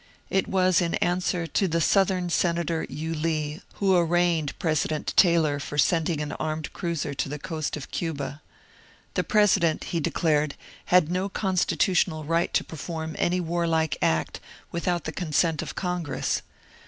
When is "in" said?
0.81-0.95